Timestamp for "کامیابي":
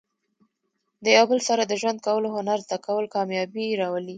3.15-3.67